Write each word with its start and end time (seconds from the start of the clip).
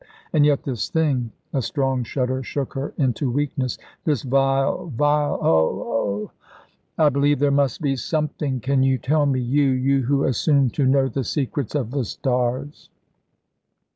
And 0.33 0.47
yet 0.47 0.63
this 0.63 0.89
thing" 0.89 1.29
a 1.53 1.61
strong 1.61 2.03
shudder 2.03 2.41
shook 2.41 2.73
her 2.73 2.91
into 2.97 3.29
weakness 3.29 3.77
"this 4.03 4.23
vile 4.23 4.87
vile 4.87 5.39
Ugh! 5.43 6.23
ugh! 6.23 6.31
I 6.97 7.09
believe 7.09 7.37
there 7.37 7.51
must 7.51 7.83
be 7.83 7.95
Something. 7.95 8.59
Can 8.61 8.81
you 8.81 8.97
tell 8.97 9.27
me, 9.27 9.41
you 9.41 9.69
you 9.69 10.01
who 10.01 10.23
assume 10.23 10.71
to 10.71 10.87
know 10.87 11.07
the 11.07 11.23
secrets 11.23 11.75
of 11.75 11.91
the 11.91 12.03
stars?" 12.03 12.89